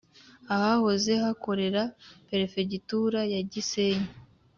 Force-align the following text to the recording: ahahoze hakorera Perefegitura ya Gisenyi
ahahoze 0.55 1.11
hakorera 1.23 1.81
Perefegitura 2.29 3.19
ya 3.33 3.41
Gisenyi 3.51 4.09